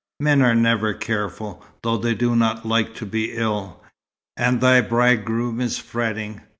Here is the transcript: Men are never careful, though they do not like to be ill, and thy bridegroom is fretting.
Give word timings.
Men 0.19 0.41
are 0.41 0.55
never 0.55 0.95
careful, 0.95 1.63
though 1.83 1.97
they 1.97 2.15
do 2.15 2.35
not 2.35 2.65
like 2.65 2.95
to 2.95 3.05
be 3.05 3.33
ill, 3.33 3.83
and 4.35 4.59
thy 4.59 4.81
bridegroom 4.81 5.61
is 5.61 5.77
fretting. 5.77 6.41